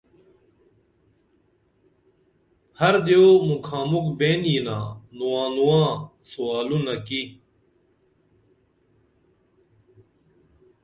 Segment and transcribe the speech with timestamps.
[2.79, 4.79] ہر دیو مُکھا مُکھ بین یینا
[5.17, 7.21] نواں نوا ں سوالونہ کی